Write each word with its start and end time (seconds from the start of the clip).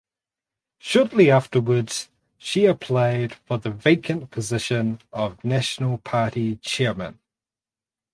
Shortly 0.79 1.29
afterwards 1.29 2.09
she 2.39 2.65
applied 2.65 3.35
for 3.45 3.59
the 3.59 3.69
vacant 3.69 4.31
position 4.31 4.97
of 5.13 5.43
national 5.43 5.99
party 5.99 6.55
chairman. 6.55 7.19